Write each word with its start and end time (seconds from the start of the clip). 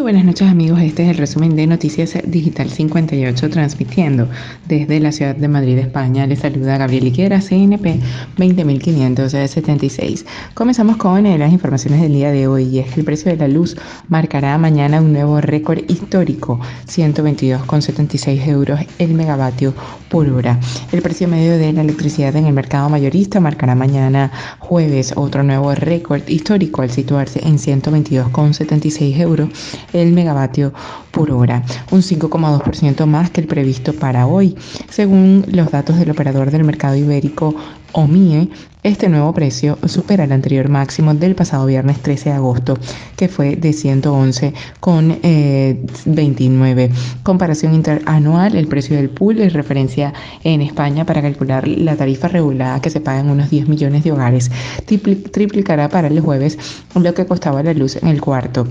Buenas 0.00 0.24
noches 0.24 0.48
amigos, 0.48 0.80
este 0.80 1.04
es 1.04 1.10
el 1.10 1.16
resumen 1.16 1.54
de 1.54 1.66
Noticias 1.66 2.16
Digital 2.24 2.70
58 2.70 3.50
transmitiendo 3.50 4.28
desde 4.66 4.98
la 5.00 5.12
ciudad 5.12 5.36
de 5.36 5.48
Madrid, 5.48 5.78
España. 5.78 6.26
Les 6.26 6.40
saluda 6.40 6.78
Gabriel 6.78 7.06
Iquera, 7.06 7.40
CNP 7.40 8.00
20576. 8.36 10.24
Comenzamos 10.54 10.96
con 10.96 11.26
eh, 11.26 11.36
las 11.36 11.52
informaciones 11.52 12.00
del 12.00 12.14
día 12.14 12.30
de 12.32 12.46
hoy 12.46 12.64
y 12.64 12.78
es 12.78 12.90
que 12.90 13.00
el 13.00 13.06
precio 13.06 13.30
de 13.30 13.36
la 13.36 13.48
luz 13.48 13.76
marcará 14.08 14.56
mañana 14.58 15.00
un 15.00 15.12
nuevo 15.12 15.40
récord 15.40 15.80
histórico, 15.88 16.58
122,76 16.88 18.46
euros 18.48 18.80
el 18.98 19.14
megavatio 19.14 19.74
por 20.08 20.28
hora. 20.28 20.58
El 20.92 21.02
precio 21.02 21.28
medio 21.28 21.58
de 21.58 21.72
la 21.72 21.82
electricidad 21.82 22.34
en 22.36 22.46
el 22.46 22.52
mercado 22.52 22.88
mayorista 22.88 23.40
marcará 23.40 23.74
mañana 23.74 24.30
jueves 24.58 25.12
otro 25.16 25.42
nuevo 25.42 25.74
récord 25.74 26.22
histórico 26.28 26.82
al 26.82 26.90
situarse 26.90 27.40
en 27.46 27.58
122,76 27.58 29.20
euros 29.20 29.48
el 29.92 30.12
megavatio 30.12 30.72
por 31.10 31.30
hora, 31.30 31.62
un 31.90 32.00
5,2% 32.00 33.06
más 33.06 33.30
que 33.30 33.40
el 33.42 33.46
previsto 33.46 33.92
para 33.92 34.26
hoy. 34.26 34.56
Según 34.88 35.44
los 35.48 35.70
datos 35.70 35.98
del 35.98 36.10
operador 36.10 36.50
del 36.50 36.64
mercado 36.64 36.96
ibérico 36.96 37.54
OMIE, 37.92 38.48
este 38.82 39.08
nuevo 39.08 39.32
precio 39.32 39.78
supera 39.86 40.24
el 40.24 40.32
anterior 40.32 40.68
máximo 40.68 41.14
del 41.14 41.36
pasado 41.36 41.66
viernes 41.66 42.00
13 42.00 42.30
de 42.30 42.34
agosto, 42.34 42.78
que 43.16 43.28
fue 43.28 43.54
de 43.54 43.70
111,29. 43.70 44.54
con 44.80 45.18
eh, 45.22 46.90
Comparación 47.22 47.74
interanual, 47.74 48.56
el 48.56 48.66
precio 48.66 48.96
del 48.96 49.10
pool 49.10 49.40
es 49.40 49.52
referencia 49.52 50.12
en 50.42 50.62
España 50.62 51.04
para 51.04 51.22
calcular 51.22 51.68
la 51.68 51.94
tarifa 51.94 52.26
regulada 52.26 52.80
que 52.80 52.90
se 52.90 53.00
paga 53.00 53.20
en 53.20 53.30
unos 53.30 53.50
10 53.50 53.68
millones 53.68 54.02
de 54.02 54.12
hogares. 54.12 54.50
Triplicará 54.86 55.88
para 55.88 56.08
el 56.08 56.20
jueves 56.20 56.58
lo 56.94 57.14
que 57.14 57.26
costaba 57.26 57.62
la 57.62 57.74
luz 57.74 57.96
en 57.96 58.08
el 58.08 58.20
cuarto 58.20 58.66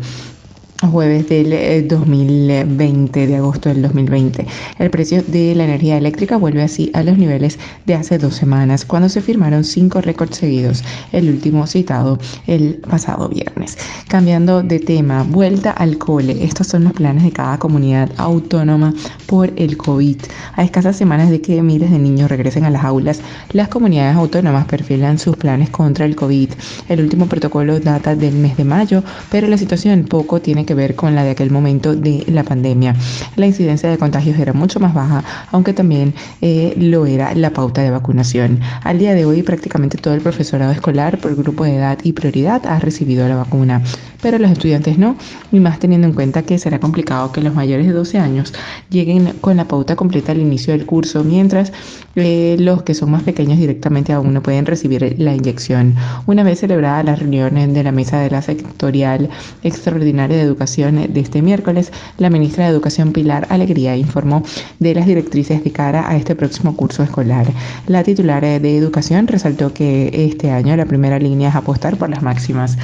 jueves 0.89 1.29
del 1.29 1.87
2020, 1.87 3.23
eh, 3.23 3.27
de 3.27 3.35
agosto 3.35 3.69
del 3.69 3.81
2020. 3.83 4.45
El 4.79 4.89
precio 4.89 5.21
de 5.23 5.53
la 5.55 5.65
energía 5.65 5.97
eléctrica 5.97 6.37
vuelve 6.37 6.63
así 6.63 6.91
a 6.93 7.03
los 7.03 7.17
niveles 7.17 7.59
de 7.85 7.95
hace 7.95 8.17
dos 8.17 8.35
semanas, 8.35 8.85
cuando 8.85 9.09
se 9.09 9.21
firmaron 9.21 9.63
cinco 9.63 10.01
récords 10.01 10.37
seguidos, 10.37 10.83
el 11.11 11.29
último 11.29 11.67
citado 11.67 12.17
el 12.47 12.75
pasado 12.89 13.29
viernes. 13.29 13.77
Cambiando 14.07 14.63
de 14.63 14.79
tema, 14.79 15.23
vuelta 15.23 15.71
al 15.71 15.97
cole. 15.97 16.43
Estos 16.43 16.67
son 16.67 16.83
los 16.83 16.93
planes 16.93 17.23
de 17.23 17.31
cada 17.31 17.57
comunidad 17.57 18.09
autónoma 18.17 18.93
por 19.27 19.51
el 19.55 19.77
COVID. 19.77 20.17
A 20.55 20.63
escasas 20.63 20.97
semanas 20.97 21.29
de 21.29 21.41
que 21.41 21.61
miles 21.61 21.91
de 21.91 21.99
niños 21.99 22.29
regresen 22.29 22.65
a 22.65 22.69
las 22.69 22.83
aulas, 22.83 23.21
las 23.51 23.67
comunidades 23.67 24.15
autónomas 24.17 24.65
perfilan 24.65 25.19
sus 25.19 25.37
planes 25.37 25.69
contra 25.69 26.05
el 26.05 26.15
COVID. 26.15 26.49
El 26.89 27.01
último 27.01 27.27
protocolo 27.27 27.79
data 27.79 28.15
del 28.15 28.35
mes 28.35 28.57
de 28.57 28.63
mayo, 28.63 29.03
pero 29.29 29.47
la 29.47 29.57
situación 29.57 30.05
poco 30.05 30.41
tiene 30.41 30.65
que 30.65 30.70
ver 30.73 30.95
con 30.95 31.15
la 31.15 31.23
de 31.23 31.31
aquel 31.31 31.51
momento 31.51 31.95
de 31.95 32.23
la 32.27 32.43
pandemia. 32.43 32.95
La 33.35 33.47
incidencia 33.47 33.89
de 33.89 33.97
contagios 33.97 34.37
era 34.39 34.53
mucho 34.53 34.79
más 34.79 34.93
baja, 34.93 35.23
aunque 35.51 35.73
también 35.73 36.13
eh, 36.41 36.73
lo 36.77 37.05
era 37.05 37.33
la 37.35 37.51
pauta 37.51 37.81
de 37.81 37.91
vacunación. 37.91 38.59
Al 38.83 38.99
día 38.99 39.13
de 39.13 39.25
hoy 39.25 39.43
prácticamente 39.43 39.97
todo 39.97 40.13
el 40.13 40.21
profesorado 40.21 40.71
escolar 40.71 41.17
por 41.19 41.35
grupo 41.35 41.63
de 41.63 41.75
edad 41.75 41.97
y 42.03 42.13
prioridad 42.13 42.65
ha 42.65 42.79
recibido 42.79 43.27
la 43.27 43.35
vacuna, 43.35 43.81
pero 44.21 44.37
los 44.37 44.51
estudiantes 44.51 44.97
no, 44.97 45.15
y 45.51 45.59
más 45.59 45.79
teniendo 45.79 46.07
en 46.07 46.13
cuenta 46.13 46.43
que 46.43 46.57
será 46.57 46.79
complicado 46.79 47.31
que 47.31 47.41
los 47.41 47.55
mayores 47.55 47.87
de 47.87 47.93
12 47.93 48.19
años 48.19 48.53
lleguen 48.89 49.33
con 49.41 49.57
la 49.57 49.67
pauta 49.67 49.95
completa 49.95 50.31
al 50.31 50.39
inicio 50.39 50.73
del 50.73 50.85
curso, 50.85 51.23
mientras 51.23 51.71
eh, 52.15 52.57
los 52.59 52.83
que 52.83 52.93
son 52.93 53.11
más 53.11 53.23
pequeños 53.23 53.57
directamente 53.57 54.13
aún 54.13 54.33
no 54.33 54.43
pueden 54.43 54.65
recibir 54.65 55.15
la 55.17 55.33
inyección. 55.33 55.95
Una 56.25 56.43
vez 56.43 56.59
celebrada 56.59 57.03
la 57.03 57.15
reunión 57.15 57.73
de 57.73 57.83
la 57.83 57.91
mesa 57.91 58.19
de 58.19 58.29
la 58.29 58.41
sectorial 58.41 59.29
extraordinaria 59.63 60.37
de 60.37 60.43
educación, 60.43 60.60
de 60.61 61.19
este 61.19 61.41
miércoles, 61.41 61.91
la 62.19 62.29
ministra 62.29 62.65
de 62.65 62.71
Educación 62.71 63.13
Pilar 63.13 63.47
Alegría 63.49 63.97
informó 63.97 64.43
de 64.77 64.93
las 64.93 65.07
directrices 65.07 65.63
de 65.63 65.71
cara 65.71 66.07
a 66.07 66.15
este 66.15 66.35
próximo 66.35 66.75
curso 66.75 67.01
escolar. 67.01 67.47
La 67.87 68.03
titular 68.03 68.43
de 68.43 68.77
Educación 68.77 69.27
resaltó 69.27 69.73
que 69.73 70.11
este 70.13 70.51
año 70.51 70.75
la 70.75 70.85
primera 70.85 71.17
línea 71.17 71.49
es 71.49 71.55
apostar 71.55 71.97
por 71.97 72.11
las 72.11 72.21
máximas 72.21 72.77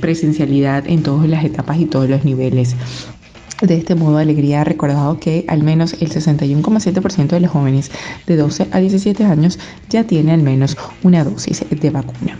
presencialidad 0.00 0.88
en 0.88 1.04
todas 1.04 1.28
las 1.28 1.44
etapas 1.44 1.78
y 1.78 1.86
todos 1.86 2.08
los 2.08 2.24
niveles. 2.24 2.74
De 3.62 3.76
este 3.76 3.94
modo, 3.94 4.18
Alegría 4.18 4.62
ha 4.62 4.64
recordado 4.64 5.20
que 5.20 5.44
al 5.46 5.62
menos 5.62 5.94
el 6.00 6.10
61,7% 6.10 7.28
de 7.28 7.40
los 7.40 7.50
jóvenes 7.52 7.92
de 8.26 8.36
12 8.36 8.66
a 8.72 8.80
17 8.80 9.24
años 9.24 9.60
ya 9.88 10.02
tiene 10.04 10.32
al 10.32 10.42
menos 10.42 10.76
una 11.04 11.22
dosis 11.22 11.64
de 11.70 11.90
vacuna. 11.90 12.36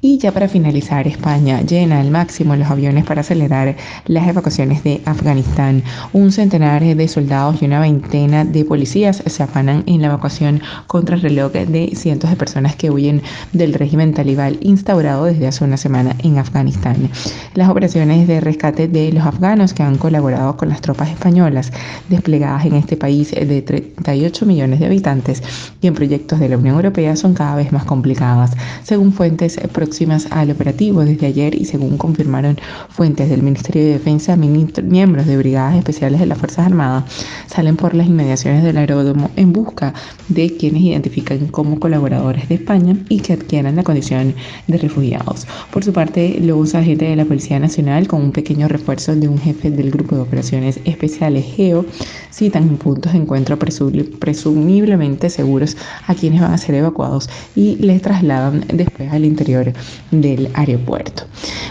Y 0.00 0.18
ya 0.18 0.30
para 0.30 0.46
finalizar, 0.46 1.08
España 1.08 1.60
llena 1.62 1.98
al 1.98 2.12
máximo 2.12 2.54
los 2.54 2.70
aviones 2.70 3.04
para 3.04 3.22
acelerar 3.22 3.74
las 4.06 4.28
evacuaciones 4.28 4.84
de 4.84 5.00
Afganistán. 5.04 5.82
Un 6.12 6.30
centenar 6.30 6.84
de 6.84 7.08
soldados 7.08 7.60
y 7.60 7.64
una 7.64 7.80
veintena 7.80 8.44
de 8.44 8.64
policías 8.64 9.24
se 9.26 9.42
afanan 9.42 9.82
en 9.86 10.00
la 10.00 10.06
evacuación 10.06 10.62
contra 10.86 11.16
el 11.16 11.22
reloj 11.22 11.50
de 11.50 11.96
cientos 11.96 12.30
de 12.30 12.36
personas 12.36 12.76
que 12.76 12.90
huyen 12.90 13.22
del 13.52 13.74
régimen 13.74 14.14
talibán 14.14 14.56
instaurado 14.60 15.24
desde 15.24 15.48
hace 15.48 15.64
una 15.64 15.76
semana 15.76 16.14
en 16.22 16.38
Afganistán. 16.38 17.10
Las 17.54 17.68
operaciones 17.68 18.28
de 18.28 18.40
rescate 18.40 18.86
de 18.86 19.12
los 19.12 19.26
afganos 19.26 19.74
que 19.74 19.82
han 19.82 19.98
colaborado 19.98 20.56
con 20.56 20.68
las 20.68 20.80
tropas 20.80 21.10
españolas 21.10 21.72
desplegadas 22.08 22.66
en 22.66 22.74
este 22.74 22.96
país 22.96 23.32
de 23.32 23.62
38 23.62 24.46
millones 24.46 24.78
de 24.78 24.86
habitantes 24.86 25.42
y 25.80 25.88
en 25.88 25.94
proyectos 25.94 26.38
de 26.38 26.50
la 26.50 26.56
Unión 26.56 26.76
Europea 26.76 27.16
son 27.16 27.34
cada 27.34 27.56
vez 27.56 27.72
más 27.72 27.84
complicadas. 27.84 28.52
Según 28.84 29.12
fuentes 29.12 29.58
próximas 29.88 30.28
al 30.30 30.50
operativo 30.50 31.02
desde 31.02 31.26
ayer 31.26 31.54
y 31.54 31.64
según 31.64 31.96
confirmaron 31.96 32.58
fuentes 32.90 33.30
del 33.30 33.42
Ministerio 33.42 33.82
de 33.82 33.92
Defensa, 33.92 34.36
miembros 34.36 35.26
de 35.26 35.38
brigadas 35.38 35.76
especiales 35.76 36.20
de 36.20 36.26
las 36.26 36.36
Fuerzas 36.36 36.66
Armadas 36.66 37.04
salen 37.46 37.74
por 37.74 37.94
las 37.94 38.06
inmediaciones 38.06 38.64
del 38.64 38.76
aeródromo 38.76 39.30
en 39.36 39.54
busca 39.54 39.94
de 40.28 40.54
quienes 40.58 40.82
identifican 40.82 41.46
como 41.46 41.80
colaboradores 41.80 42.50
de 42.50 42.56
España 42.56 42.98
y 43.08 43.20
que 43.20 43.32
adquieran 43.32 43.76
la 43.76 43.82
condición 43.82 44.34
de 44.66 44.76
refugiados. 44.76 45.46
Por 45.72 45.82
su 45.82 45.94
parte, 45.94 46.38
los 46.38 46.74
agentes 46.74 47.08
de 47.08 47.16
la 47.16 47.24
Policía 47.24 47.58
Nacional, 47.58 48.08
con 48.08 48.20
un 48.20 48.32
pequeño 48.32 48.68
refuerzo 48.68 49.16
de 49.16 49.26
un 49.26 49.38
jefe 49.38 49.70
del 49.70 49.90
grupo 49.90 50.16
de 50.16 50.20
operaciones 50.20 50.80
especiales 50.84 51.46
GEO, 51.56 51.86
citan 52.30 52.76
puntos 52.76 53.12
de 53.12 53.20
encuentro 53.20 53.58
presumiblemente 53.58 55.30
seguros 55.30 55.78
a 56.06 56.14
quienes 56.14 56.42
van 56.42 56.52
a 56.52 56.58
ser 56.58 56.74
evacuados 56.74 57.30
y 57.56 57.76
les 57.76 58.02
trasladan 58.02 58.66
después 58.72 59.10
al 59.10 59.24
interior 59.24 59.72
del 60.10 60.50
aeropuerto. 60.54 61.24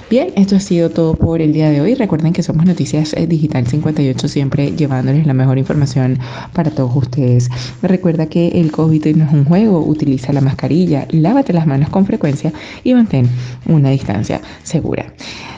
Bien, 0.09 0.29
esto 0.35 0.55
ha 0.55 0.59
sido 0.59 0.89
todo 0.89 1.15
por 1.15 1.41
el 1.41 1.53
día 1.53 1.69
de 1.69 1.81
hoy. 1.81 1.95
Recuerden 1.95 2.33
que 2.33 2.43
somos 2.43 2.65
Noticias 2.65 3.13
eh, 3.13 3.27
Digital 3.27 3.67
58, 3.67 4.27
siempre 4.27 4.71
llevándoles 4.71 5.25
la 5.25 5.33
mejor 5.33 5.57
información 5.57 6.19
para 6.53 6.71
todos 6.71 6.95
ustedes. 6.95 7.49
Recuerda 7.81 8.27
que 8.27 8.47
el 8.49 8.71
COVID 8.71 9.15
no 9.15 9.25
es 9.25 9.33
un 9.33 9.45
juego, 9.45 9.79
utiliza 9.79 10.33
la 10.33 10.41
mascarilla, 10.41 11.07
lávate 11.11 11.53
las 11.53 11.67
manos 11.67 11.89
con 11.89 12.05
frecuencia 12.05 12.53
y 12.83 12.93
mantén 12.93 13.29
una 13.65 13.89
distancia 13.89 14.41
segura. 14.63 15.13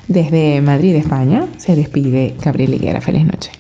Desde 0.08 0.62
Madrid, 0.62 0.96
España, 0.96 1.46
se 1.58 1.76
despide 1.76 2.34
Gabriel 2.44 2.74
Higuera. 2.74 3.02
Feliz 3.02 3.26
noche. 3.26 3.52